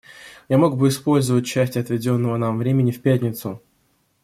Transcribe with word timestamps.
Я 0.49 0.57
мог 0.57 0.77
бы 0.77 0.87
использовать 0.87 1.45
часть 1.45 1.77
отведенного 1.77 2.35
нам 2.35 2.57
времени 2.57 2.89
в 2.89 3.03
пятницу. 3.03 3.61